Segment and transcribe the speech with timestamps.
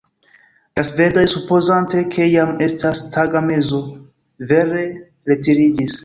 [0.79, 3.81] La svedoj, supozante ke jam estas tagmezo,
[4.53, 4.81] vere
[5.33, 5.99] retiriĝis.